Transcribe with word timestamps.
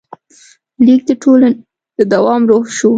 لیک 0.85 1.01
د 1.09 1.11
ټولنې 1.23 1.57
د 1.97 1.99
دوام 2.13 2.41
روح 2.49 2.65
شو. 2.77 2.89